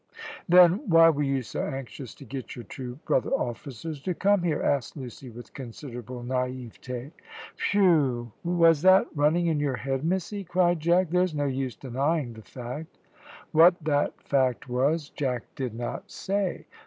[0.49, 4.59] "Then why were you so anxious to get your two brother officers to come here?"
[4.59, 7.11] asked Lucy, with considerable naivete.
[7.69, 8.31] "Whew!
[8.43, 11.11] was that running in your head, missie?" cried Jack.
[11.11, 12.97] "There's no use denying the fact."
[13.51, 16.65] What that fact was Jack did not say.